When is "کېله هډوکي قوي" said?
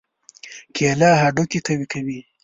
0.75-1.85